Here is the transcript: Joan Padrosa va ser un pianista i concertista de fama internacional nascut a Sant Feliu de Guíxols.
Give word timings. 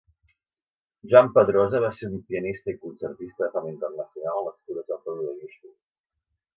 Joan 1.11 1.29
Padrosa 1.35 1.81
va 1.83 1.91
ser 1.99 2.09
un 2.13 2.17
pianista 2.31 2.75
i 2.75 2.79
concertista 2.87 3.45
de 3.49 3.53
fama 3.59 3.73
internacional 3.77 4.45
nascut 4.51 4.85
a 4.85 4.89
Sant 4.91 5.07
Feliu 5.09 5.33
de 5.33 5.41
Guíxols. 5.45 5.79